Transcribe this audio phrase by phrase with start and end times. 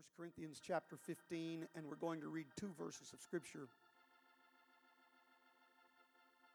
[0.00, 3.68] 1 Corinthians chapter 15, and we're going to read two verses of Scripture.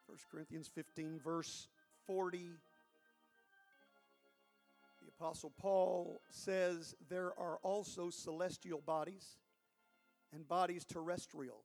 [0.07, 1.67] 1 Corinthians 15, verse
[2.07, 2.39] 40.
[5.03, 9.37] The Apostle Paul says, There are also celestial bodies
[10.33, 11.61] and bodies terrestrial,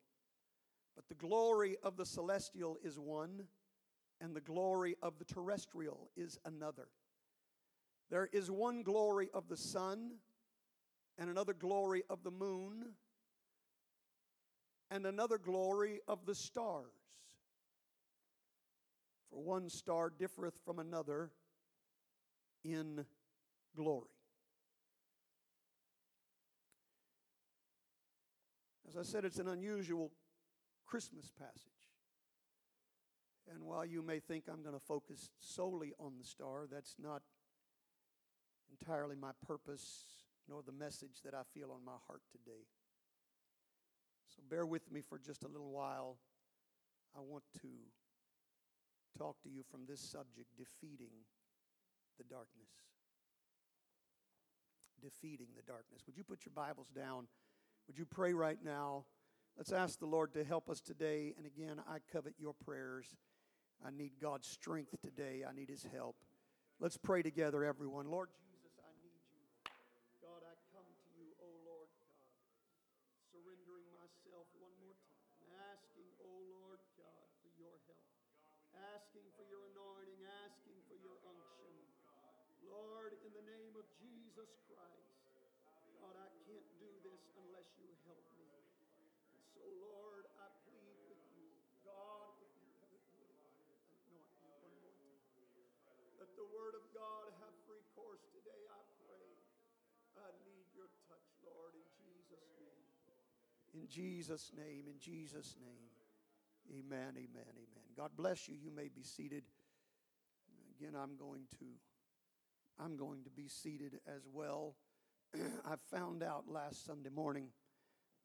[0.95, 3.45] but the glory of the celestial is one,
[4.21, 6.89] and the glory of the terrestrial is another.
[8.11, 10.11] There is one glory of the sun,
[11.21, 12.95] and another glory of the moon,
[14.91, 16.87] and another glory of the stars.
[19.31, 21.31] For one star differeth from another
[22.65, 23.05] in
[23.77, 24.09] glory.
[28.89, 30.11] As I said, it's an unusual
[30.87, 31.61] Christmas passage.
[33.53, 37.23] And while you may think I'm going to focus solely on the star, that's not
[38.71, 40.20] entirely my purpose
[40.51, 42.67] nor the message that I feel on my heart today.
[44.35, 46.17] So bear with me for just a little while.
[47.17, 47.69] I want to
[49.17, 51.15] talk to you from this subject defeating
[52.19, 52.69] the darkness.
[55.01, 56.03] Defeating the darkness.
[56.07, 57.29] Would you put your Bibles down?
[57.87, 59.05] Would you pray right now?
[59.57, 61.33] Let's ask the Lord to help us today.
[61.37, 63.07] And again, I covet your prayers.
[63.85, 65.45] I need God's strength today.
[65.49, 66.17] I need His help.
[66.81, 68.11] Let's pray together, everyone.
[68.11, 68.29] Lord
[84.41, 85.21] Jesus Christ,
[86.01, 88.49] God, I can't do this unless you help me.
[89.37, 91.53] And so, Lord, I plead with you,
[91.85, 93.53] God, if you would anoint
[94.09, 96.09] me one more time.
[96.17, 99.29] Let the word of God have free course today, I pray.
[100.17, 102.81] I need your touch, Lord, in Jesus' name.
[103.77, 105.93] In Jesus' name, in Jesus' name.
[106.73, 107.87] Amen, amen, amen.
[107.93, 108.57] God bless you.
[108.57, 109.45] You may be seated.
[110.81, 111.77] Again, I'm going to
[112.83, 114.77] I'm going to be seated as well.
[115.35, 117.49] I found out last Sunday morning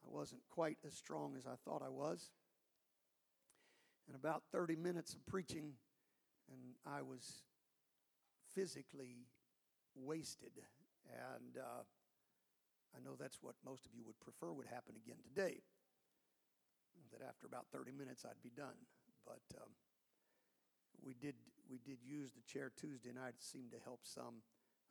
[0.05, 2.31] I wasn't quite as strong as I thought I was.
[4.07, 5.73] And about 30 minutes of preaching,
[6.51, 7.41] and I was
[8.53, 9.25] physically
[9.95, 10.51] wasted.
[11.09, 11.83] And uh,
[12.95, 15.61] I know that's what most of you would prefer would happen again today.
[17.11, 18.77] That after about 30 minutes I'd be done.
[19.25, 19.69] But um,
[21.03, 21.35] we did
[21.69, 23.35] we did use the chair Tuesday night.
[23.37, 24.41] It seemed to help some.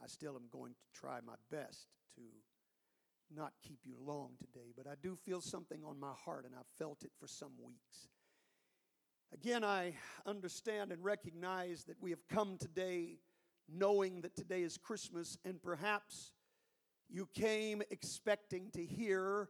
[0.03, 2.23] I still am going to try my best to
[3.35, 6.67] not keep you long today, but I do feel something on my heart, and I've
[6.79, 8.09] felt it for some weeks.
[9.33, 9.95] Again, I
[10.27, 13.19] understand and recognize that we have come today
[13.69, 16.33] knowing that today is Christmas, and perhaps
[17.09, 19.49] you came expecting to hear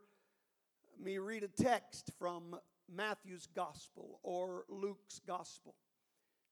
[1.03, 2.57] me read a text from
[2.89, 5.75] Matthew's gospel or Luke's gospel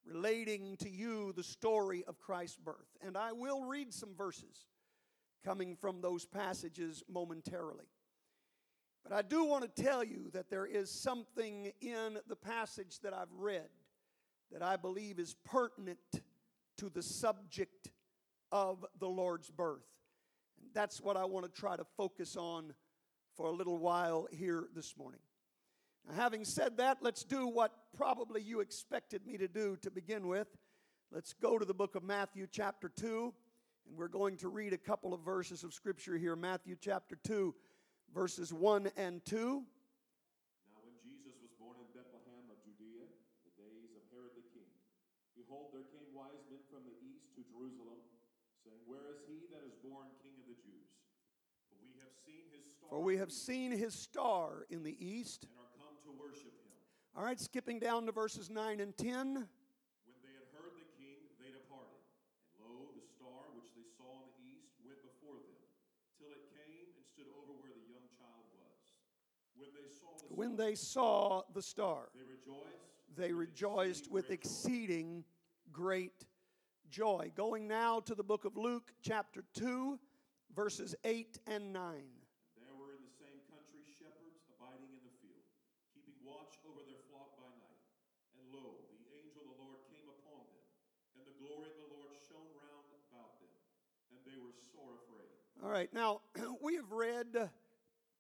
[0.05, 2.97] relating to you the story of Christ's birth.
[3.05, 4.67] And I will read some verses
[5.45, 7.87] coming from those passages momentarily.
[9.03, 13.13] But I do want to tell you that there is something in the passage that
[13.13, 13.69] I've read
[14.53, 15.99] that I believe is pertinent
[16.77, 17.91] to the subject
[18.51, 19.87] of the Lord's birth.
[20.61, 22.75] And that's what I want to try to focus on
[23.35, 25.21] for a little while here this morning.
[26.09, 30.27] Now, having said that, let's do what probably you expected me to do to begin
[30.27, 30.49] with.
[31.11, 33.33] Let's go to the book of Matthew, chapter 2,
[33.87, 36.35] and we're going to read a couple of verses of scripture here.
[36.35, 37.55] Matthew, chapter 2,
[38.15, 39.37] verses 1 and 2.
[39.37, 44.47] Now, when Jesus was born in Bethlehem of Judea, in the days of Herod the
[44.57, 44.73] king,
[45.37, 48.01] behold, there came wise men from the east to Jerusalem,
[48.65, 50.89] saying, Where is he that is born king of the Jews?
[51.69, 52.89] For we have seen his star.
[52.89, 55.45] For we have seen his star in the east.
[55.45, 56.73] And are come to worship him.
[57.15, 59.07] All right, skipping down to verses 9 and 10.
[59.07, 62.01] When they had heard the king, they departed.
[62.57, 65.61] And lo, the star which they saw in the east went before them,
[66.17, 68.97] till it came and stood over where the young child was.
[69.53, 73.13] When they saw the when star, they saw the star, they rejoiced.
[73.13, 75.25] they with rejoiced with exceeding
[75.71, 76.25] great
[76.89, 77.31] joy.
[77.37, 80.01] Going now to the book of Luke, chapter 2,
[80.57, 82.05] verses 8 and 9.
[82.57, 85.45] There were in the same country shepherds abiding in the field,
[85.93, 87.81] keeping watch over their flock by night.
[88.37, 90.65] And lo, the angel of the Lord came upon them,
[91.17, 93.57] and the glory of the Lord shone round about them,
[94.13, 95.43] and they were sore afraid.
[95.65, 96.23] All right, now
[96.61, 97.49] we have read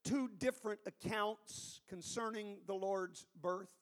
[0.04, 3.72] two different accounts concerning the Lord's birth.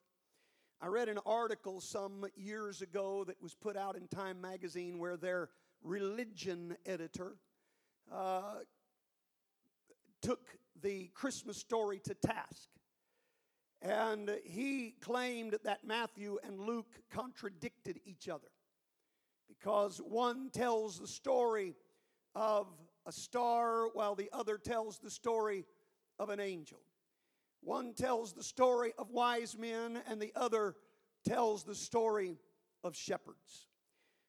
[0.80, 5.18] I read an article some years ago that was put out in Time magazine where
[5.18, 5.50] their
[5.82, 7.36] religion editor
[8.10, 8.60] uh,
[10.22, 10.40] took
[10.80, 12.70] the Christmas story to task.
[13.82, 18.48] And he claimed that Matthew and Luke contradicted each other
[19.48, 21.74] because one tells the story
[22.34, 22.66] of
[23.06, 25.64] a star while the other tells the story
[26.18, 26.80] of an angel.
[27.62, 30.76] One tells the story of wise men and the other
[31.24, 32.38] tells the story
[32.82, 33.66] of shepherds.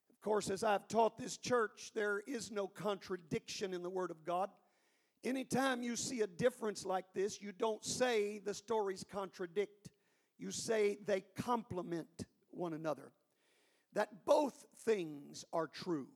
[0.09, 4.23] Of course, as I've taught this church, there is no contradiction in the Word of
[4.25, 4.49] God.
[5.23, 9.89] Anytime you see a difference like this, you don't say the stories contradict,
[10.37, 13.11] you say they complement one another.
[13.93, 16.07] That both things are true.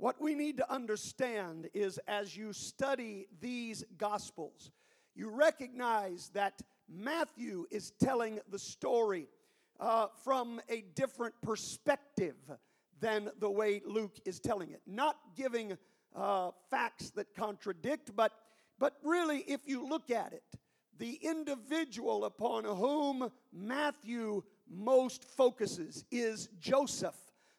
[0.00, 4.70] What we need to understand is as you study these Gospels,
[5.14, 9.28] you recognize that Matthew is telling the story
[9.78, 12.36] uh, from a different perspective
[12.98, 14.80] than the way Luke is telling it.
[14.86, 15.76] Not giving
[16.16, 18.32] uh, facts that contradict, but,
[18.78, 20.58] but really, if you look at it,
[20.96, 27.18] the individual upon whom Matthew most focuses is Joseph,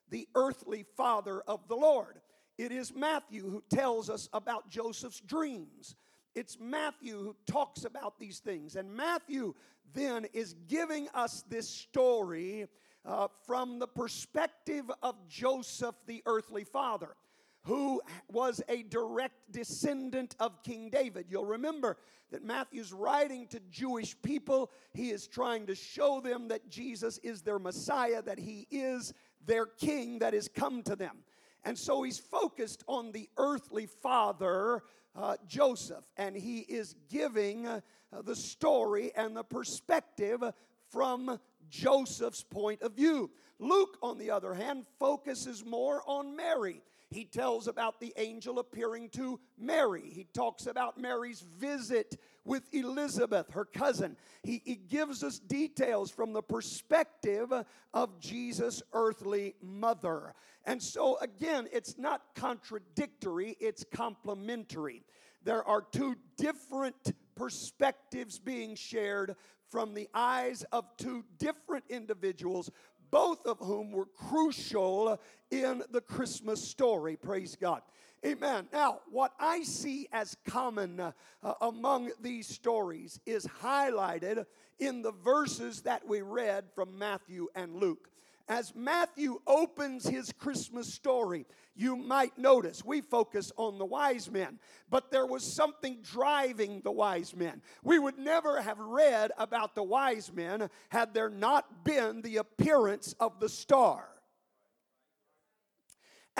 [0.09, 2.19] the earthly father of the Lord.
[2.57, 5.95] It is Matthew who tells us about Joseph's dreams.
[6.35, 8.75] It's Matthew who talks about these things.
[8.75, 9.53] And Matthew
[9.93, 12.67] then is giving us this story
[13.05, 17.15] uh, from the perspective of Joseph, the earthly father
[17.63, 21.27] who was a direct descendant of King David.
[21.29, 21.97] You'll remember
[22.31, 24.71] that Matthew's writing to Jewish people.
[24.93, 29.13] He is trying to show them that Jesus is their Messiah, that he is
[29.45, 31.17] their king that has come to them.
[31.63, 34.83] And so he's focused on the earthly father,
[35.15, 37.81] uh, Joseph, and he is giving uh,
[38.23, 40.43] the story and the perspective
[40.89, 43.29] from Joseph's point of view.
[43.59, 46.81] Luke, on the other hand, focuses more on Mary
[47.11, 50.09] he tells about the angel appearing to Mary.
[50.09, 54.17] He talks about Mary's visit with Elizabeth, her cousin.
[54.43, 57.51] He, he gives us details from the perspective
[57.93, 60.33] of Jesus' earthly mother.
[60.65, 65.03] And so, again, it's not contradictory, it's complementary.
[65.43, 69.35] There are two different perspectives being shared
[69.69, 72.69] from the eyes of two different individuals
[73.11, 75.19] both of whom were crucial
[75.51, 77.17] in the Christmas story.
[77.17, 77.81] Praise God.
[78.23, 78.67] Amen.
[78.71, 81.11] Now, what I see as common uh,
[81.59, 84.45] among these stories is highlighted
[84.77, 88.09] in the verses that we read from Matthew and Luke.
[88.47, 94.59] As Matthew opens his Christmas story, you might notice we focus on the wise men,
[94.89, 97.61] but there was something driving the wise men.
[97.83, 103.15] We would never have read about the wise men had there not been the appearance
[103.19, 104.10] of the star.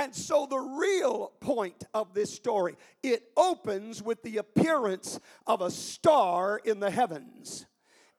[0.02, 5.70] And so the real point of this story, it opens with the appearance of a
[5.70, 7.68] star in the heavens.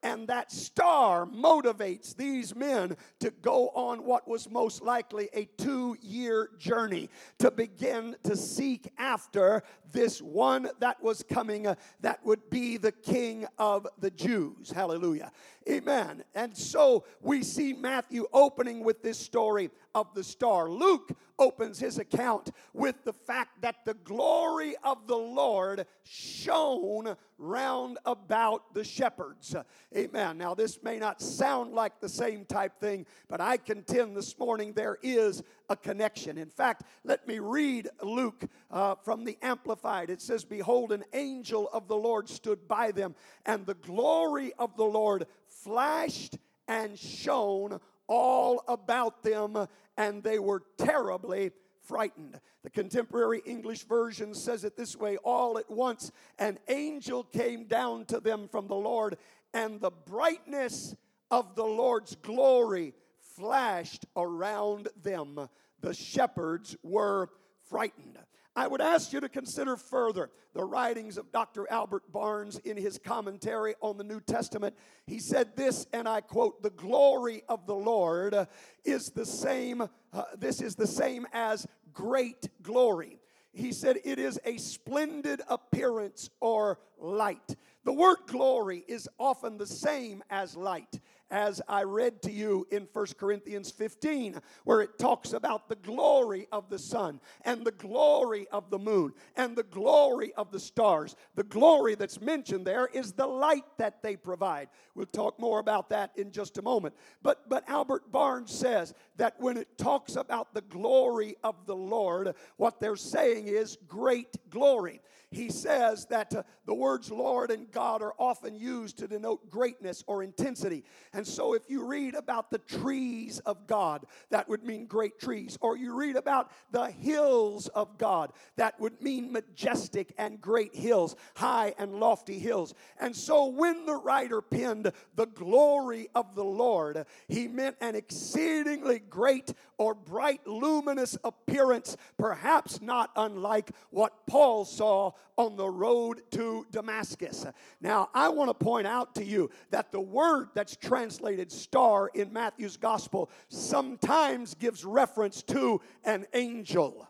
[0.03, 5.97] And that star motivates these men to go on what was most likely a two
[6.01, 7.09] year journey
[7.39, 9.63] to begin to seek after
[9.93, 14.71] this one that was coming uh, that would be the king of the Jews.
[14.71, 15.31] Hallelujah.
[15.69, 16.23] Amen.
[16.35, 20.69] And so we see Matthew opening with this story of the star.
[20.69, 27.97] Luke opens his account with the fact that the glory of the Lord shone round
[28.05, 29.55] about the shepherds.
[29.95, 30.39] Amen.
[30.39, 34.73] Now, this may not sound like the same type thing, but I contend this morning
[34.73, 36.39] there is a connection.
[36.39, 40.09] In fact, let me read Luke uh, from the Amplified.
[40.09, 43.13] It says, Behold, an angel of the Lord stood by them,
[43.45, 50.63] and the glory of the Lord flashed and shone all about them, and they were
[50.77, 51.51] terribly
[51.83, 52.39] frightened.
[52.63, 58.05] The contemporary English version says it this way All at once, an angel came down
[58.05, 59.17] to them from the Lord,
[59.53, 60.95] and the brightness
[61.31, 65.49] of the Lord's glory flashed around them.
[65.81, 67.29] The shepherds were
[67.69, 68.17] frightened.
[68.55, 71.65] I would ask you to consider further the writings of Dr.
[71.71, 74.75] Albert Barnes in his commentary on the New Testament.
[75.07, 78.47] He said this, and I quote, The glory of the Lord
[78.85, 83.19] is the same, uh, this is the same as great glory.
[83.53, 87.55] He said, It is a splendid appearance or light.
[87.85, 91.01] The word glory is often the same as light.
[91.33, 96.47] As I read to you in 1 Corinthians 15, where it talks about the glory
[96.51, 101.15] of the sun and the glory of the moon and the glory of the stars.
[101.33, 104.69] The glory that's mentioned there is the light that they provide.
[104.93, 106.93] We'll talk more about that in just a moment.
[107.23, 112.35] But, but Albert Barnes says that when it talks about the glory of the Lord,
[112.57, 115.01] what they're saying is great glory
[115.33, 120.03] he says that uh, the words Lord and God are often used to denote greatness
[120.07, 120.83] or intensity.
[121.11, 125.57] And so if you read about the trees of God, that would mean great trees.
[125.61, 131.15] Or you read about the hills of God, that would mean majestic and great hills,
[131.35, 132.73] high and lofty hills.
[132.99, 138.99] And so when the writer penned the glory of the Lord, he meant an exceedingly
[138.99, 146.65] great or bright luminous appearance, perhaps not unlike what Paul saw on the road to
[146.71, 147.45] Damascus.
[147.81, 151.12] Now, I want to point out to you that the word that's translated
[151.51, 157.07] star in Matthew's gospel sometimes gives reference to an angel.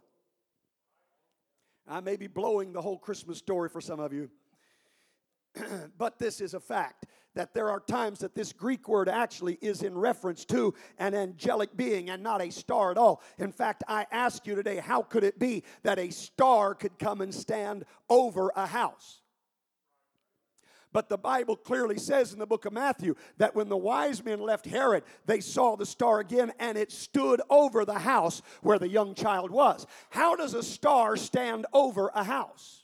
[1.88, 4.30] I may be blowing the whole Christmas story for some of you,
[5.98, 7.06] but this is a fact
[7.36, 11.76] that there are times that this Greek word actually is in reference to an angelic
[11.76, 13.22] being and not a star at all.
[13.38, 17.22] In fact, I ask you today, how could it be that a star could come
[17.22, 19.23] and stand over a house?
[20.94, 24.40] But the Bible clearly says in the book of Matthew that when the wise men
[24.40, 28.88] left Herod, they saw the star again and it stood over the house where the
[28.88, 29.88] young child was.
[30.12, 32.83] How does a star stand over a house?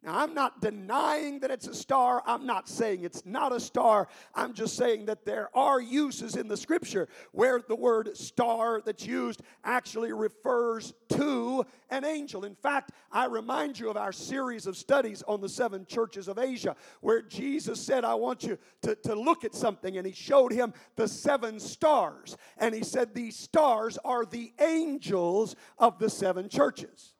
[0.00, 2.22] Now, I'm not denying that it's a star.
[2.24, 4.06] I'm not saying it's not a star.
[4.32, 9.04] I'm just saying that there are uses in the scripture where the word star that's
[9.04, 12.44] used actually refers to an angel.
[12.44, 16.38] In fact, I remind you of our series of studies on the seven churches of
[16.38, 19.96] Asia, where Jesus said, I want you to, to look at something.
[19.96, 22.36] And he showed him the seven stars.
[22.56, 27.14] And he said, These stars are the angels of the seven churches.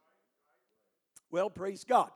[1.33, 2.11] Well, praise God.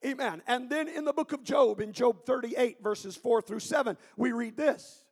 [0.00, 0.40] Amen.
[0.48, 4.32] And then in the book of Job, in Job 38, verses 4 through 7, we
[4.32, 5.04] read this.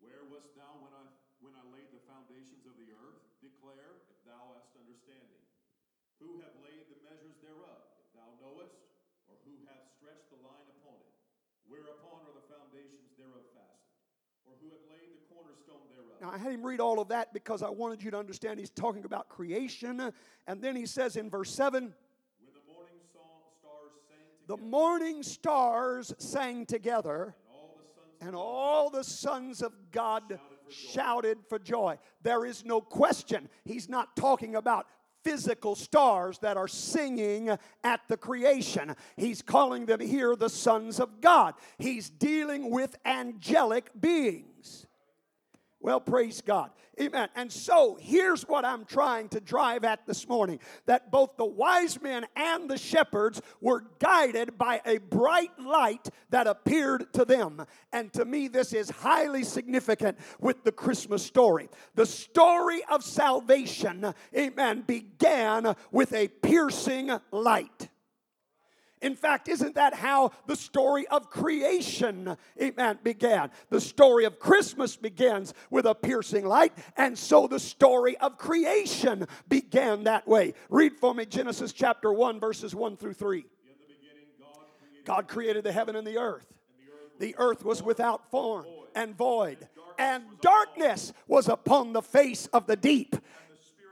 [0.00, 1.04] Where wast thou when I,
[1.44, 3.20] when I laid the foundations of the earth?
[3.44, 5.36] Declare, if thou hast understanding.
[6.24, 8.72] Who have laid the measures thereof, if thou knowest?
[9.28, 11.12] Or who hath stretched the line upon it?
[11.68, 14.00] Whereupon are the foundations thereof fastened?
[14.48, 16.16] Or who hath laid the cornerstone thereof?
[16.24, 18.72] Now, I had him read all of that because I wanted you to understand he's
[18.72, 20.08] talking about creation.
[20.48, 21.92] And then he says in verse 7
[24.46, 27.34] the morning stars sang together,
[28.20, 31.98] and all the sons of God shouted for joy.
[32.22, 33.48] There is no question.
[33.64, 34.86] He's not talking about
[35.24, 37.50] physical stars that are singing
[37.84, 38.94] at the creation.
[39.16, 41.54] He's calling them here the sons of God.
[41.78, 44.86] He's dealing with angelic beings.
[45.82, 46.70] Well, praise God.
[47.00, 47.28] Amen.
[47.34, 52.00] And so here's what I'm trying to drive at this morning that both the wise
[52.00, 57.66] men and the shepherds were guided by a bright light that appeared to them.
[57.92, 61.68] And to me, this is highly significant with the Christmas story.
[61.96, 67.88] The story of salvation, amen, began with a piercing light.
[69.02, 73.50] In fact, isn't that how the story of creation, amen, began?
[73.68, 79.26] The story of Christmas begins with a piercing light, and so the story of creation
[79.48, 80.54] began that way.
[80.70, 83.44] Read for me Genesis chapter 1, verses 1 through 3.
[85.04, 86.46] God created the heaven and the earth.
[87.18, 89.68] The earth was without form and void,
[89.98, 93.16] and darkness was upon the face of the deep.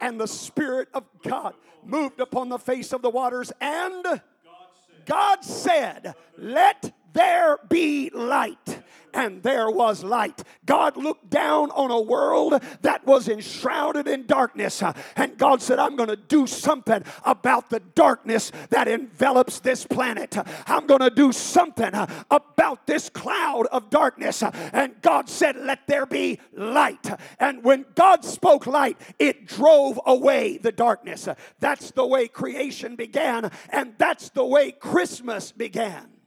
[0.00, 4.22] And the Spirit of God moved upon the face of the waters, and
[5.06, 8.82] God said, Let there be light.
[9.12, 10.42] And there was light.
[10.66, 14.82] God looked down on a world that was enshrouded in darkness.
[14.82, 19.84] Uh, and God said, I'm going to do something about the darkness that envelops this
[19.84, 20.36] planet.
[20.66, 24.42] I'm going to do something uh, about this cloud of darkness.
[24.42, 27.10] And God said, Let there be light.
[27.38, 31.28] And when God spoke light, it drove away the darkness.
[31.58, 33.50] That's the way creation began.
[33.70, 36.19] And that's the way Christmas began.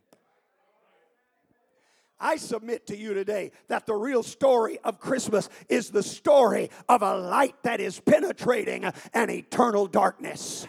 [2.23, 7.01] I submit to you today that the real story of Christmas is the story of
[7.01, 10.65] a light that is penetrating an eternal darkness.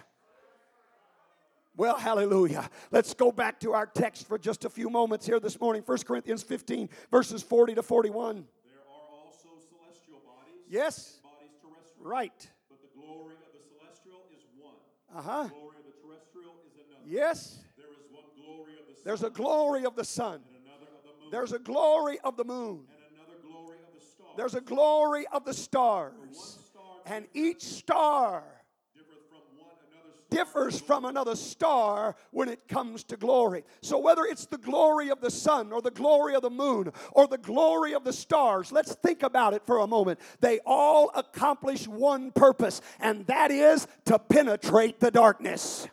[1.77, 2.69] Well, hallelujah.
[2.91, 5.83] Let's go back to our text for just a few moments here this morning.
[5.87, 8.35] 1 Corinthians 15, verses 40 to 41.
[8.35, 10.67] There are also celestial bodies.
[10.69, 11.21] Yes.
[11.23, 12.11] Bodies terrestrial.
[12.11, 12.51] Right.
[12.69, 14.75] But the glory of the celestial is one.
[15.17, 15.43] Uh huh.
[15.45, 17.05] The glory of the terrestrial is another.
[17.07, 17.59] Yes.
[17.77, 19.03] There is one glory of the sun.
[19.05, 20.41] There's a glory of the sun.
[21.35, 22.85] There's a glory of the moon.
[22.87, 24.31] and another glory of the stars.
[24.37, 26.59] There's a glory of the stars.
[27.07, 30.31] And each star one another star.
[30.31, 33.65] differs from another star when it comes to glory.
[33.83, 37.27] So, whether it's the glory of the sun or the glory of the moon or
[37.27, 40.21] the glory of the stars, let's think about it for a moment.
[40.39, 45.89] They all accomplish one purpose, and that is to penetrate the darkness.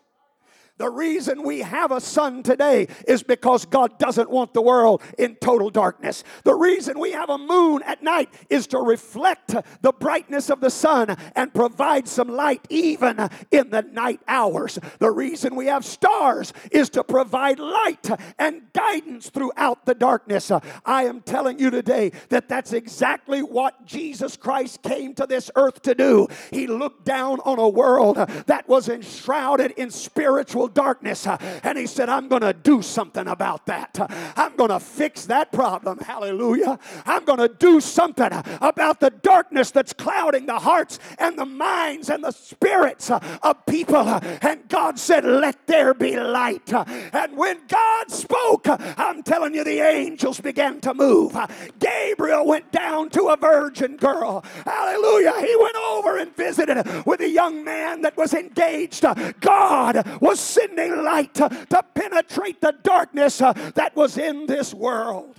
[0.81, 5.35] The reason we have a sun today is because God doesn't want the world in
[5.35, 6.23] total darkness.
[6.43, 10.71] The reason we have a moon at night is to reflect the brightness of the
[10.71, 14.79] sun and provide some light even in the night hours.
[14.97, 18.09] The reason we have stars is to provide light
[18.39, 20.51] and guidance throughout the darkness.
[20.83, 25.83] I am telling you today that that's exactly what Jesus Christ came to this earth
[25.83, 26.27] to do.
[26.49, 28.15] He looked down on a world
[28.47, 31.27] that was enshrouded in spiritual darkness.
[31.27, 33.97] uh, And he said, I'm going to do something about that.
[34.35, 35.99] I'm going to fix that problem.
[35.99, 36.79] Hallelujah.
[37.05, 38.29] I'm going to do something
[38.61, 43.65] about the darkness that's clouding the hearts and the minds and the spirits uh, of
[43.65, 44.07] people.
[44.41, 46.71] And God said, Let there be light.
[46.73, 51.37] And when God spoke, I'm telling you, the angels began to move.
[51.79, 54.43] Gabriel went down to a virgin girl.
[54.65, 55.33] Hallelujah.
[55.39, 59.05] He went over and visited with a young man that was engaged.
[59.39, 65.35] God was sending light to, to penetrate the darkness uh, that was in this world.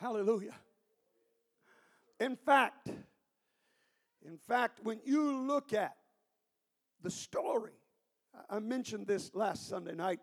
[0.00, 0.54] Hallelujah.
[2.20, 2.88] In fact,
[4.26, 5.96] in fact, when you look at
[7.02, 7.72] the story,
[8.34, 10.20] I- I mentioned this last Sunday night.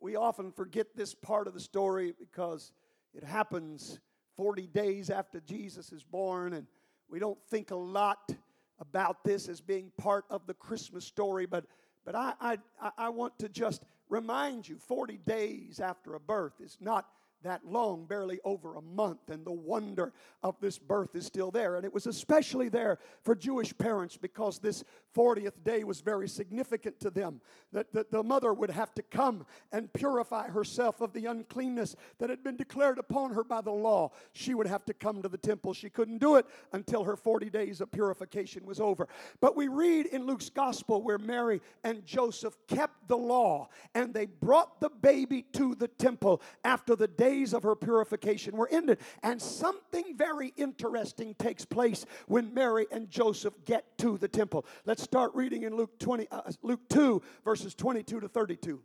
[0.00, 2.72] We often forget this part of the story because
[3.14, 4.00] it happens
[4.36, 6.66] 40 days after Jesus is born, and
[7.08, 8.34] we don't think a lot
[8.82, 11.46] about this as being part of the Christmas story.
[11.46, 11.64] But,
[12.04, 12.58] but I, I,
[12.98, 17.06] I- want to just remind you 40 days after a birth is not
[17.42, 21.76] that long, barely over a month, and the wonder of this birth is still there.
[21.76, 24.84] And it was especially there for Jewish parents because this
[25.14, 27.40] 40th day was very significant to them.
[27.72, 32.30] That, that the mother would have to come and purify herself of the uncleanness that
[32.30, 34.10] had been declared upon her by the law.
[34.32, 35.74] She would have to come to the temple.
[35.74, 39.08] She couldn't do it until her 40 days of purification was over.
[39.40, 44.26] But we read in Luke's gospel where Mary and Joseph kept the law and they
[44.26, 48.98] brought the baby to the temple after the days of her purification were ended.
[49.22, 54.66] And something very interesting takes place when Mary and Joseph get to the temple.
[54.84, 58.80] Let's start reading in Luke 20 uh, Luke 2 verses 22 to 32.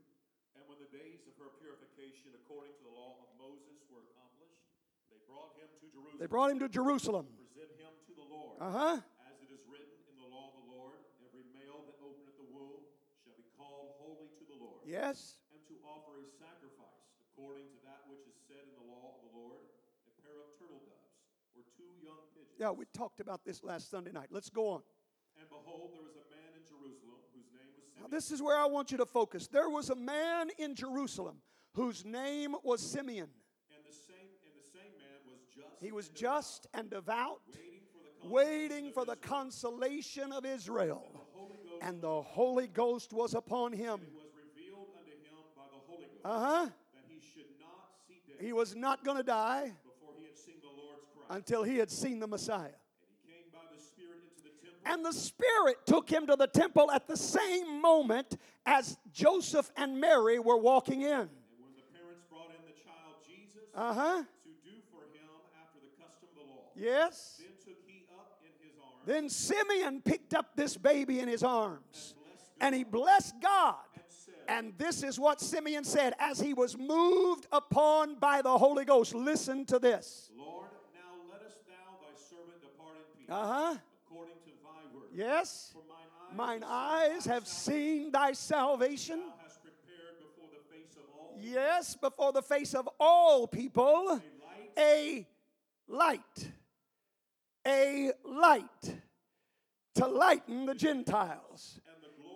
[0.55, 4.63] And when the days of her purification according to the law of Moses were accomplished,
[5.12, 6.17] they brought him to Jerusalem.
[6.19, 7.25] They brought him to Jerusalem.
[7.27, 8.55] to present him to the Lord.
[8.63, 8.95] Uh-huh.
[9.27, 12.47] As it is written in the law of the Lord, every male that openeth the
[12.55, 12.79] womb
[13.27, 14.88] shall be called holy to the Lord.
[14.88, 15.36] Yes.
[15.51, 16.97] And to offer a sacrifice
[17.38, 19.62] according to that which is said in the law of the Lord,
[20.10, 21.21] a pair of turtle doves
[21.54, 22.58] or two young pigeons.
[22.58, 24.30] Yeah, we talked about this last Sunday night.
[24.32, 24.82] Let's go on.
[25.38, 28.12] And behold, there was a man in Jerusalem whose name was Now, Simeon.
[28.17, 29.47] this is where I want you to focus.
[29.47, 31.38] There was a man in Jerusalem
[31.73, 33.30] whose name was Simeon.
[33.69, 37.41] and the same and the same man was just He was and just and devout,
[37.54, 41.06] waiting for the waiting for the consolation of Israel.
[41.06, 41.12] Israel.
[41.13, 44.00] The Holy Ghost And the Holy Ghost was upon him.
[44.15, 44.88] was revealed
[46.28, 46.67] uh-huh.
[48.39, 51.30] He was not going to die before he had seen the Lord's Christ.
[51.30, 52.60] until he had seen the Messiah.
[52.60, 52.73] And
[53.26, 54.91] he came by the Spirit into the temple.
[54.93, 60.00] And the Spirit took him to the temple at the same moment as Joseph and
[60.00, 61.10] Mary were walking in.
[61.12, 64.23] and when the parents brought in the child Jesus Uh huh.
[64.43, 65.28] to do for him
[65.62, 67.38] after the custom of the law, Yes.
[67.39, 71.43] then took he up in his arms Then Simeon picked up this baby in his
[71.43, 73.76] arms blessed and he blessed God.
[74.47, 79.13] And this is what Simeon said as he was moved upon by the Holy Ghost.
[79.13, 80.29] Listen to this.
[80.38, 83.75] Lord, now lettest thou thy servant depart in peace, Uh huh.
[84.05, 85.10] according to thy word.
[85.13, 85.71] Yes.
[85.73, 85.93] For mine
[86.36, 89.19] Mine eyes eyes, have seen thy salvation.
[89.19, 94.21] thou hast prepared before the face of all Yes, before the face of all people,
[94.77, 95.27] a light a
[95.88, 96.51] light.
[97.65, 98.95] A light
[99.95, 101.79] to lighten the Gentiles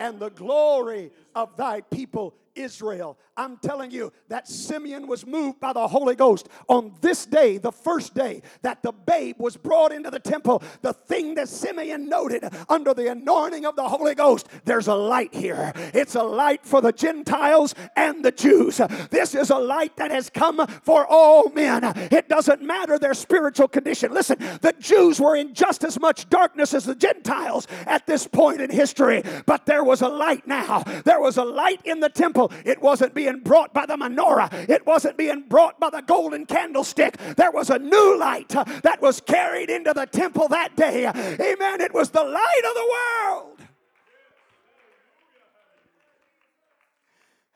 [0.01, 3.17] and the glory of thy people Israel.
[3.37, 7.71] I'm telling you that Simeon was moved by the Holy Ghost on this day, the
[7.71, 10.61] first day that the babe was brought into the temple.
[10.81, 15.33] The thing that Simeon noted under the anointing of the Holy Ghost, there's a light
[15.33, 15.71] here.
[15.93, 18.81] It's a light for the Gentiles and the Jews.
[19.09, 21.83] This is a light that has come for all men.
[22.11, 24.13] It doesn't matter their spiritual condition.
[24.13, 28.61] Listen, the Jews were in just as much darkness as the Gentiles at this point
[28.61, 30.83] in history, but there was a light now.
[31.05, 32.40] There was a light in the temple.
[32.65, 37.17] It wasn't being brought by the menorah, it wasn't being brought by the golden candlestick.
[37.35, 41.07] There was a new light uh, that was carried into the temple that day.
[41.07, 41.81] Amen.
[41.81, 43.61] It was the light of the world.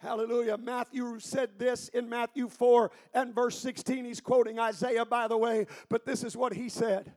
[0.05, 0.57] Hallelujah.
[0.57, 4.05] Matthew said this in Matthew 4 and verse 16.
[4.05, 7.11] He's quoting Isaiah, by the way, but this is what he said.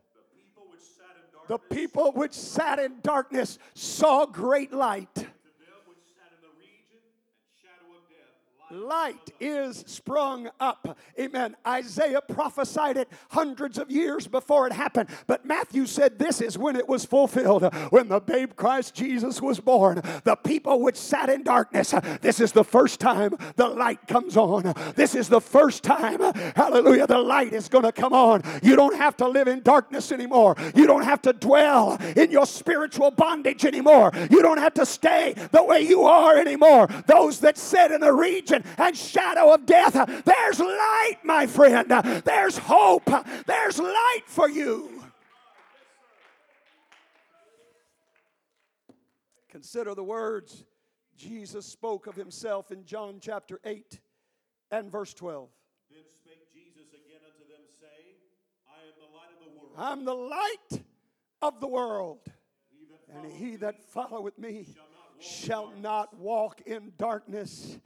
[1.47, 5.27] The people which sat in darkness saw great light.
[8.71, 10.97] Light is sprung up.
[11.19, 11.55] Amen.
[11.65, 16.75] Isaiah prophesied it hundreds of years before it happened, but Matthew said this is when
[16.75, 17.63] it was fulfilled.
[17.89, 22.51] When the babe Christ Jesus was born, the people which sat in darkness, this is
[22.51, 24.73] the first time the light comes on.
[24.95, 26.19] This is the first time,
[26.55, 28.41] hallelujah, the light is going to come on.
[28.61, 30.55] You don't have to live in darkness anymore.
[30.75, 34.11] You don't have to dwell in your spiritual bondage anymore.
[34.29, 36.87] You don't have to stay the way you are anymore.
[37.07, 39.93] Those that sit in the region and shadow of death.
[40.25, 41.89] There's light, my friend.
[42.25, 43.09] There's hope.
[43.45, 45.03] There's light for you.
[49.49, 50.63] Consider the words
[51.17, 53.99] Jesus spoke of himself in John chapter 8
[54.71, 55.49] and verse 12.
[55.91, 58.15] Then spake Jesus again unto them, saying,
[58.69, 59.73] I am the light of the world.
[59.77, 60.83] I'm the light
[61.41, 62.19] of the world.
[63.11, 64.67] And he that followeth me
[65.19, 67.79] shall not walk in darkness,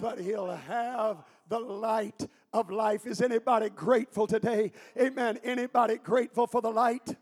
[0.00, 3.06] but he'll have the light of life.
[3.06, 4.72] Is anybody grateful today?
[4.98, 5.38] Amen.
[5.44, 7.16] Anybody grateful for the light?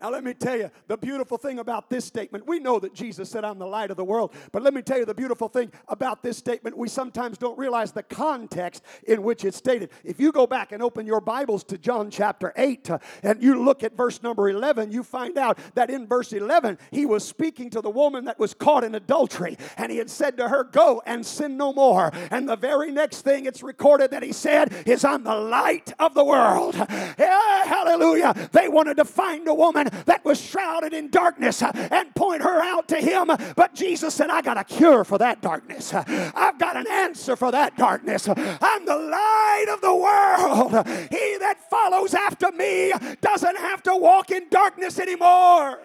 [0.00, 2.46] Now, let me tell you the beautiful thing about this statement.
[2.46, 4.34] We know that Jesus said, I'm the light of the world.
[4.52, 6.76] But let me tell you the beautiful thing about this statement.
[6.76, 9.90] We sometimes don't realize the context in which it's stated.
[10.02, 13.64] If you go back and open your Bibles to John chapter 8 uh, and you
[13.64, 17.70] look at verse number 11, you find out that in verse 11, he was speaking
[17.70, 19.56] to the woman that was caught in adultery.
[19.76, 22.12] And he had said to her, Go and sin no more.
[22.30, 26.14] And the very next thing it's recorded that he said is, I'm the light of
[26.14, 26.74] the world.
[27.16, 28.34] Yeah, hallelujah.
[28.52, 32.62] They wanted to find a woman that was shrouded in darkness uh, and point her
[32.62, 33.30] out to him.
[33.56, 35.92] But Jesus said, I got a cure for that darkness.
[35.94, 38.28] I've got an answer for that darkness.
[38.28, 40.86] I'm the light of the world.
[41.10, 45.80] He that follows after me doesn't have to walk in darkness anymore.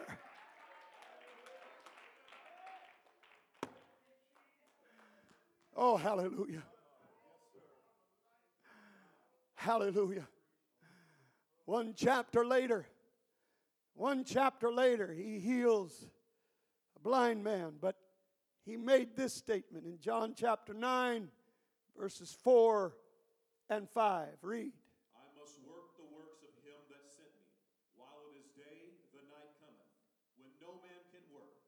[5.82, 6.64] Oh, hallelujah.
[9.56, 10.28] Hallelujah.
[11.66, 12.86] One chapter later,
[14.00, 16.08] one chapter later, he heals
[16.96, 17.98] a blind man, but
[18.66, 21.28] he made this statement in John chapter 9,
[22.00, 22.96] verses 4
[23.70, 24.28] and 5.
[24.42, 24.72] Read.
[25.16, 27.44] I must work the works of him that sent me.
[27.98, 29.92] While it is day, the night cometh,
[30.38, 31.60] when no man can work.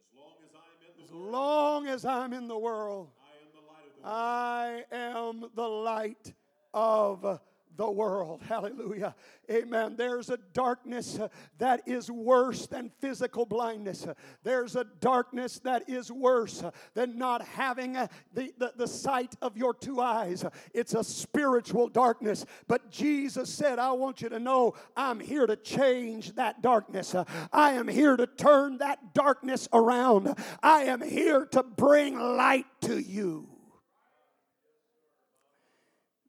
[0.00, 3.10] As long as I am in the As world, long as I'm in the world,
[3.20, 4.16] I am the light of the world.
[4.16, 6.32] I am the light
[6.72, 7.40] of
[7.76, 8.42] the world.
[8.42, 9.14] Hallelujah.
[9.50, 9.96] Amen.
[9.96, 14.06] There's a darkness uh, that is worse than physical blindness.
[14.06, 19.34] Uh, There's a darkness that is worse uh, than not having the, the, the sight
[19.42, 20.44] of your two eyes.
[20.72, 22.46] It's a spiritual darkness.
[22.68, 27.14] But Jesus said, I want you to know I'm here to change that darkness.
[27.52, 30.34] I am here to turn that darkness around.
[30.62, 33.48] I am here to bring light to you.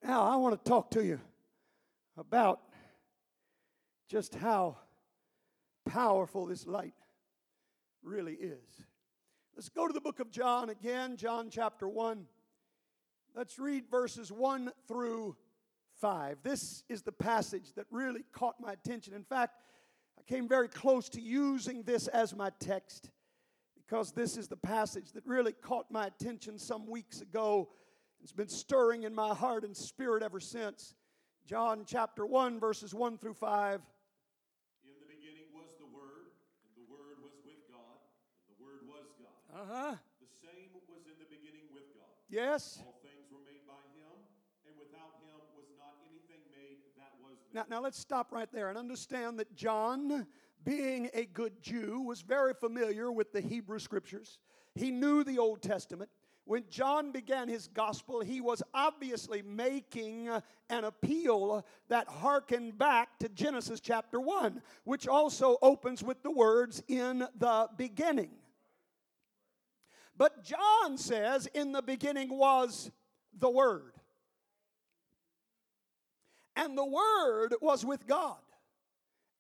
[0.03, 1.19] Now, I want to talk to you
[2.17, 2.62] about
[4.08, 4.78] just how
[5.86, 6.93] powerful this light
[8.04, 8.84] really is.
[9.56, 12.25] Let's go to the book of John again, John chapter 1.
[13.36, 15.36] Let's read verses 1 through
[15.99, 16.38] 5.
[16.43, 19.13] This is the passage that really caught my attention.
[19.13, 19.62] In fact,
[20.17, 23.10] I came very close to using this as my text
[23.75, 27.69] because this is the passage that really caught my attention some weeks ago.
[28.21, 30.95] It's been stirring in my heart and spirit ever since.
[31.45, 33.77] John chapter 1, verses 1 through 5.
[34.81, 36.34] In the beginning was the Word,
[36.65, 38.01] and the Word was with God,
[38.41, 39.38] and the Word was God.
[39.53, 39.95] Uh huh.
[40.17, 42.10] The same was in the beginning with God.
[42.34, 42.81] Yes.
[42.81, 44.17] All things were made by Him,
[44.65, 47.53] and without Him was not anything made that was made.
[47.53, 50.25] Now, now let's stop right there and understand that John,
[50.63, 54.39] being a good Jew, was very familiar with the Hebrew scriptures.
[54.73, 56.10] He knew the Old Testament.
[56.45, 63.17] When John began his gospel, he was obviously making uh, an appeal that harkened back
[63.19, 68.29] to Genesis chapter 1, which also opens with the words, in the beginning.
[70.15, 72.91] But John says, in the beginning was
[73.38, 73.93] the Word.
[76.55, 78.38] And the Word was with God.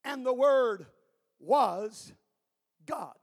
[0.03, 0.87] And the Word
[1.39, 2.13] was
[2.85, 3.15] God.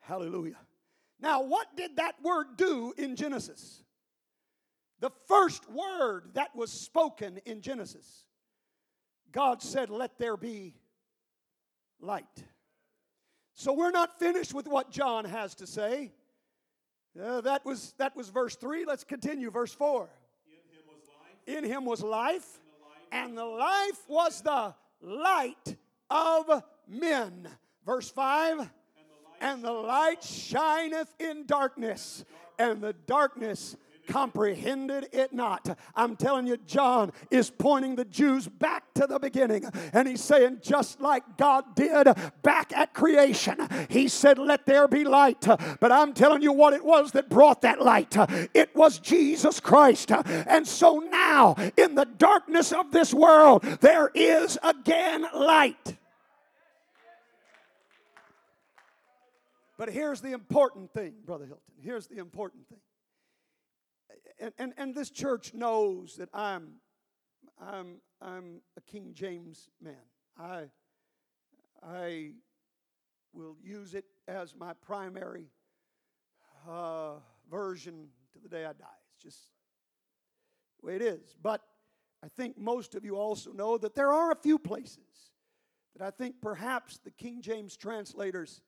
[0.00, 0.58] Hallelujah.
[1.24, 3.82] Now, what did that word do in Genesis?
[5.00, 8.26] The first word that was spoken in Genesis,
[9.32, 10.74] God said, Let there be
[11.98, 12.44] light.
[13.54, 16.12] So we're not finished with what John has to say.
[17.18, 18.84] Uh, that, was, that was verse 3.
[18.84, 20.10] Let's continue, verse 4.
[20.46, 22.60] In him was life, In him was life,
[23.12, 25.76] and the life was the light
[26.10, 27.48] of men.
[27.86, 28.68] Verse 5
[29.44, 32.24] And the light shineth in darkness,
[32.58, 33.76] and the darkness
[34.08, 35.78] comprehended it not.
[35.94, 40.60] I'm telling you, John is pointing the Jews back to the beginning, and he's saying,
[40.62, 42.08] just like God did
[42.42, 43.58] back at creation,
[43.90, 45.42] he said, Let there be light.
[45.78, 48.16] But I'm telling you what it was that brought that light.
[48.54, 50.10] It was Jesus Christ.
[50.10, 55.98] And so now, in the darkness of this world, there is again light.
[59.76, 61.74] But here's the important thing, Brother Hilton.
[61.80, 62.78] Here's the important thing.
[64.40, 66.74] And, and, and this church knows that I'm,
[67.60, 69.96] I'm, I'm a King James man.
[70.38, 70.64] I,
[71.82, 72.32] I
[73.32, 75.48] will use it as my primary
[76.68, 77.14] uh,
[77.50, 78.86] version to the day I die.
[79.14, 79.50] It's just
[80.80, 81.36] the way it is.
[81.42, 81.62] But
[82.22, 85.32] I think most of you also know that there are a few places
[85.96, 88.62] that I think perhaps the King James translators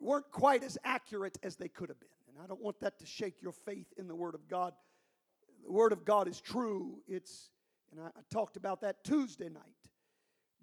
[0.00, 2.08] weren't quite as accurate as they could have been.
[2.28, 4.72] And I don't want that to shake your faith in the Word of God.
[5.64, 7.00] The Word of God is true.
[7.06, 7.50] It's,
[7.92, 9.62] and I, I talked about that Tuesday night.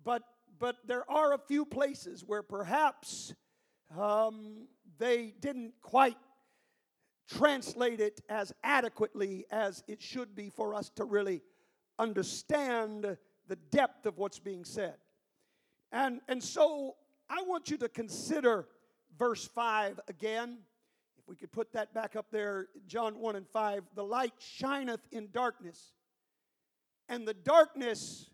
[0.03, 0.23] But
[0.59, 3.33] but there are a few places where perhaps
[3.97, 4.67] um,
[4.97, 6.17] they didn't quite
[7.27, 11.41] translate it as adequately as it should be for us to really
[11.97, 13.17] understand
[13.47, 14.95] the depth of what's being said.
[15.91, 16.95] And, and so
[17.29, 18.67] I want you to consider
[19.17, 20.59] verse 5 again.
[21.17, 23.83] If we could put that back up there, John 1 and 5.
[23.95, 25.93] The light shineth in darkness,
[27.09, 28.29] and the darkness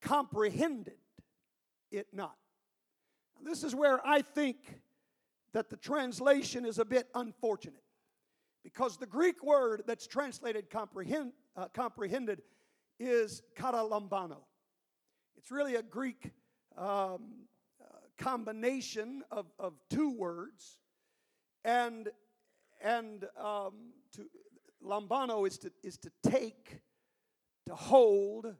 [0.00, 0.98] comprehended
[1.90, 2.36] it not.
[3.40, 4.56] Now, this is where I think
[5.52, 7.82] that the translation is a bit unfortunate
[8.62, 12.42] because the Greek word that's translated comprehend, uh, comprehended
[12.98, 14.38] is katalambano.
[15.36, 16.30] It's really a Greek
[16.76, 17.46] um,
[18.18, 20.78] combination of, of two words,
[21.64, 22.08] and
[22.82, 24.26] and um, to
[24.84, 26.80] lambano is to is to take,
[27.66, 28.54] to hold.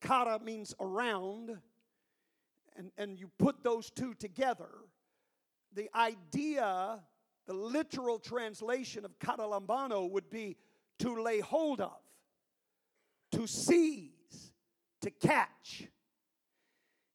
[0.00, 1.56] Kata means around,
[2.76, 4.70] and and you put those two together.
[5.74, 7.00] The idea,
[7.46, 10.56] the literal translation of kata lambano would be
[10.98, 12.00] to lay hold of,
[13.32, 14.52] to seize,
[15.00, 15.88] to catch.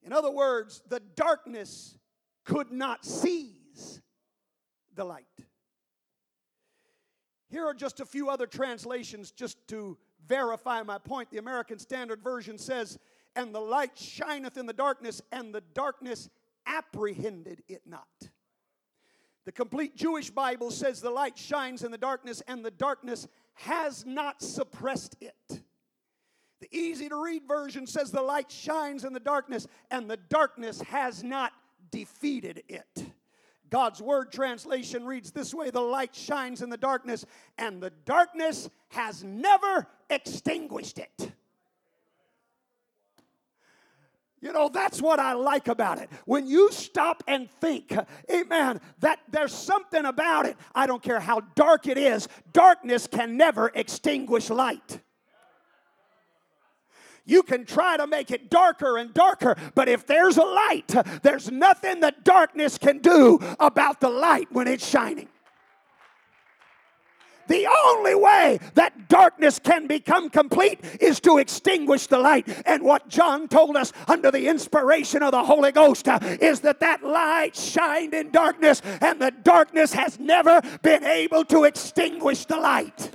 [0.08, 1.98] In other words, the darkness
[2.46, 4.00] could not seize
[4.96, 5.26] the light.
[7.50, 11.30] Here are just a few other translations just to verify my point.
[11.30, 12.98] The American Standard Version says,
[13.36, 16.30] And the light shineth in the darkness, and the darkness
[16.66, 18.08] apprehended it not.
[19.44, 24.06] The complete Jewish Bible says, The light shines in the darkness, and the darkness has
[24.06, 25.57] not suppressed it.
[26.60, 30.82] The easy to read version says, The light shines in the darkness, and the darkness
[30.82, 31.54] has not
[31.92, 33.06] defeated it.
[33.70, 37.26] God's Word translation reads this way The light shines in the darkness,
[37.58, 41.32] and the darkness has never extinguished it.
[44.40, 46.10] You know, that's what I like about it.
[46.26, 47.92] When you stop and think,
[48.32, 53.36] amen, that there's something about it, I don't care how dark it is, darkness can
[53.36, 55.00] never extinguish light.
[57.28, 61.52] You can try to make it darker and darker, but if there's a light, there's
[61.52, 65.28] nothing that darkness can do about the light when it's shining.
[67.48, 72.48] The only way that darkness can become complete is to extinguish the light.
[72.66, 76.80] And what John told us under the inspiration of the Holy Ghost uh, is that
[76.82, 82.58] that light shined in darkness, and the darkness has never been able to extinguish the
[82.58, 83.12] light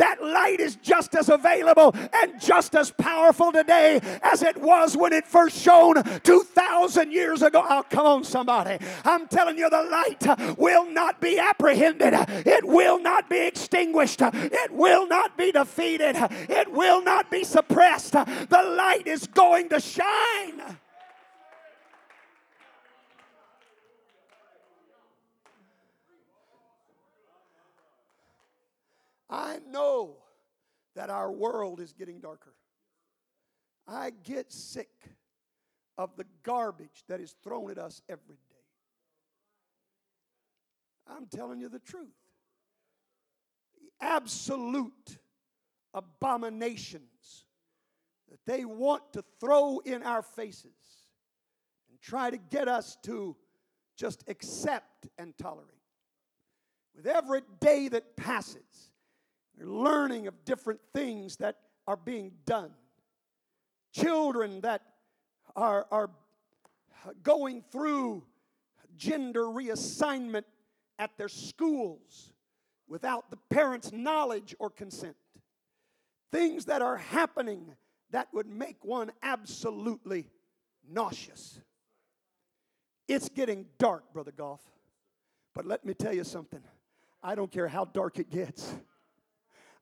[0.00, 5.12] that light is just as available and just as powerful today as it was when
[5.12, 7.62] it first shone 2,000 years ago.
[7.68, 8.78] Oh, come on, somebody.
[9.04, 12.14] I'm telling you, the light will not be apprehended,
[12.46, 16.16] it will not be extinguished, it will not be defeated,
[16.48, 18.12] it will not be suppressed.
[18.12, 20.78] The light is going to shine.
[29.30, 30.16] I know
[30.96, 32.54] that our world is getting darker.
[33.86, 34.90] I get sick
[35.96, 38.56] of the garbage that is thrown at us every day.
[41.06, 42.08] I'm telling you the truth.
[44.00, 45.18] Absolute
[45.94, 47.44] abominations
[48.30, 50.72] that they want to throw in our faces
[51.90, 53.36] and try to get us to
[53.96, 55.68] just accept and tolerate.
[56.94, 58.89] With every day that passes,
[59.60, 62.70] we're learning of different things that are being done.
[63.92, 64.82] Children that
[65.56, 66.10] are, are
[67.22, 68.22] going through
[68.96, 70.44] gender reassignment
[70.98, 72.32] at their schools
[72.88, 75.16] without the parents' knowledge or consent.
[76.30, 77.74] Things that are happening
[78.10, 80.28] that would make one absolutely
[80.88, 81.60] nauseous.
[83.08, 84.60] It's getting dark, Brother Goff.
[85.54, 86.62] But let me tell you something.
[87.22, 88.74] I don't care how dark it gets.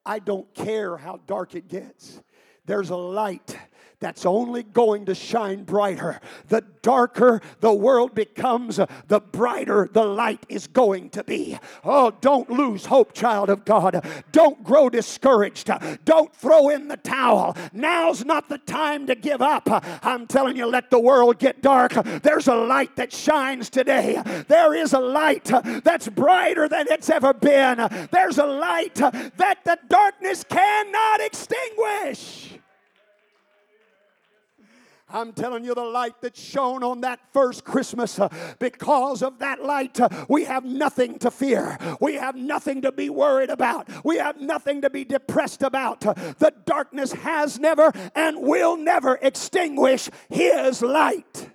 [0.08, 2.22] I don't care how dark it gets.
[2.68, 3.56] There's a light
[4.00, 6.20] that's only going to shine brighter.
[6.46, 11.58] The darker the world becomes, the brighter the light is going to be.
[11.82, 14.06] Oh, don't lose hope, child of God.
[14.30, 15.68] Don't grow discouraged.
[16.04, 17.56] Don't throw in the towel.
[17.72, 19.68] Now's not the time to give up.
[20.04, 21.92] I'm telling you, let the world get dark.
[22.22, 24.22] There's a light that shines today.
[24.46, 25.50] There is a light
[25.82, 28.08] that's brighter than it's ever been.
[28.12, 32.57] There's a light that the darkness cannot extinguish.
[35.10, 39.62] I'm telling you, the light that shone on that first Christmas, uh, because of that
[39.62, 41.78] light, uh, we have nothing to fear.
[42.00, 43.88] We have nothing to be worried about.
[44.04, 46.04] We have nothing to be depressed about.
[46.04, 51.50] Uh, the darkness has never and will never extinguish His light.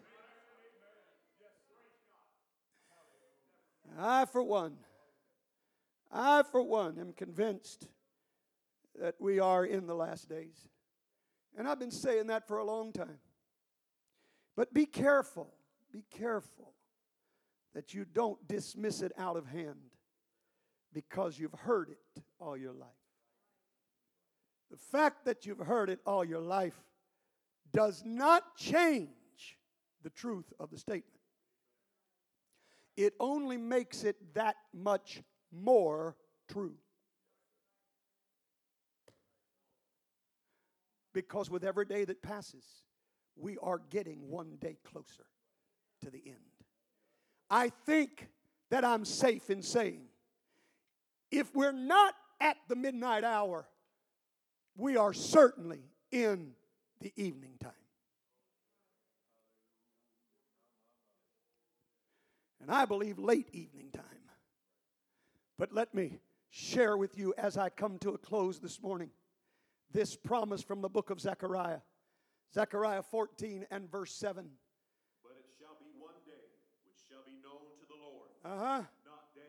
[4.00, 4.74] I, for one,
[6.12, 7.88] I, for one, am convinced
[9.00, 10.68] that we are in the last days.
[11.56, 13.20] And I've been saying that for a long time.
[14.56, 15.54] But be careful,
[15.92, 16.74] be careful
[17.74, 19.80] that you don't dismiss it out of hand
[20.94, 22.90] because you've heard it all your life.
[24.70, 26.80] The fact that you've heard it all your life
[27.72, 29.58] does not change
[30.04, 31.20] the truth of the statement.
[32.96, 36.16] It only makes it that much more
[36.52, 36.76] true.
[41.14, 42.66] Because with every day that passes,
[43.36, 45.26] we are getting one day closer
[46.04, 46.38] to the end.
[47.50, 48.30] I think
[48.70, 50.02] that I'm safe in saying
[51.32, 53.68] if we're not at the midnight hour,
[54.78, 56.52] we are certainly in
[57.00, 57.72] the evening time.
[62.62, 64.04] And I believe late evening time.
[65.58, 66.20] But let me
[66.50, 69.10] share with you as I come to a close this morning
[69.92, 71.80] this promise from the book of Zechariah.
[72.54, 74.46] Zechariah 14 and verse 7.
[75.24, 76.32] But it shall be one day
[76.86, 78.30] which shall be known to the Lord.
[78.46, 78.84] Uh huh.
[79.06, 79.42] Not day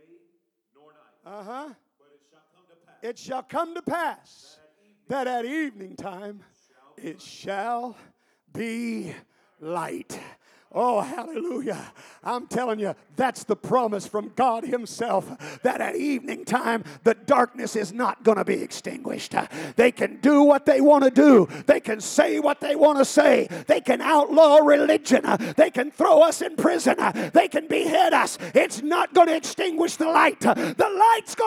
[0.74, 1.38] nor night.
[1.38, 1.74] Uh huh.
[1.98, 2.96] But it shall come to pass.
[3.02, 4.58] It shall come to pass
[5.08, 6.40] that at evening time
[6.96, 7.96] it shall
[8.52, 9.12] be
[9.60, 10.18] light.
[10.76, 11.92] Oh, hallelujah.
[12.24, 17.76] I'm telling you, that's the promise from God Himself that at evening time the darkness
[17.76, 19.36] is not going to be extinguished.
[19.76, 23.04] They can do what they want to do, they can say what they want to
[23.04, 25.24] say, they can outlaw religion,
[25.56, 26.96] they can throw us in prison,
[27.32, 28.36] they can behead us.
[28.54, 30.40] It's not going to extinguish the light.
[30.40, 31.42] The light's going